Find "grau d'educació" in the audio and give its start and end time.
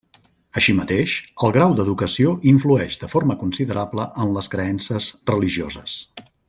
1.57-2.33